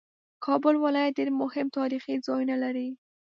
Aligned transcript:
کابل 0.45 0.75
ولایت 0.83 1.13
ډېر 1.19 1.29
مهم 1.41 1.67
تاریخي 1.77 2.15
ځایونه 2.27 2.55
لري 2.63 2.89